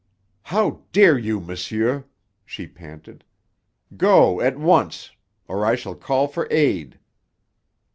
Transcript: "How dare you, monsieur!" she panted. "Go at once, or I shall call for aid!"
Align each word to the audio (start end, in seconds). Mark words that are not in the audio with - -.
"How 0.41 0.81
dare 0.93 1.15
you, 1.15 1.39
monsieur!" 1.39 2.05
she 2.43 2.65
panted. 2.65 3.23
"Go 3.95 4.41
at 4.41 4.57
once, 4.57 5.11
or 5.47 5.63
I 5.63 5.75
shall 5.75 5.93
call 5.93 6.27
for 6.27 6.47
aid!" 6.49 6.97